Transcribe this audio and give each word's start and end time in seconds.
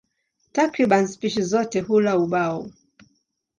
Takriban 0.53 1.07
spishi 1.07 1.41
zote 1.41 1.79
hula 1.79 2.17
ubao. 2.17 2.69